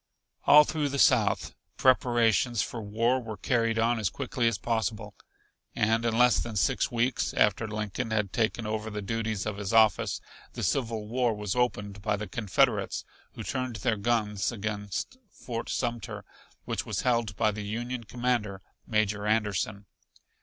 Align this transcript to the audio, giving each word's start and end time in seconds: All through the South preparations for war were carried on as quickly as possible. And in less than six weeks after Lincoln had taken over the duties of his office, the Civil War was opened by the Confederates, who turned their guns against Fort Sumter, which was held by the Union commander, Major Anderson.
All 0.47 0.63
through 0.63 0.89
the 0.89 0.97
South 0.97 1.53
preparations 1.77 2.63
for 2.63 2.81
war 2.81 3.21
were 3.21 3.37
carried 3.37 3.77
on 3.77 3.99
as 3.99 4.09
quickly 4.09 4.47
as 4.47 4.57
possible. 4.57 5.13
And 5.75 6.03
in 6.05 6.17
less 6.17 6.39
than 6.39 6.55
six 6.55 6.89
weeks 6.91 7.35
after 7.35 7.67
Lincoln 7.67 8.09
had 8.09 8.33
taken 8.33 8.65
over 8.65 8.89
the 8.89 9.03
duties 9.03 9.45
of 9.45 9.57
his 9.57 9.73
office, 9.73 10.19
the 10.53 10.63
Civil 10.63 11.07
War 11.07 11.35
was 11.35 11.55
opened 11.55 12.01
by 12.01 12.15
the 12.15 12.27
Confederates, 12.27 13.05
who 13.33 13.43
turned 13.43 13.75
their 13.75 13.95
guns 13.95 14.51
against 14.51 15.17
Fort 15.29 15.69
Sumter, 15.69 16.25
which 16.65 16.83
was 16.83 17.01
held 17.01 17.35
by 17.35 17.51
the 17.51 17.61
Union 17.63 18.03
commander, 18.03 18.59
Major 18.87 19.27
Anderson. 19.27 19.85